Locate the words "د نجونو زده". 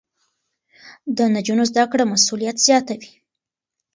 1.17-1.83